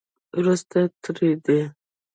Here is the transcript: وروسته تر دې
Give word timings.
وروسته 0.37 0.79
تر 1.03 1.15
دې 1.45 1.59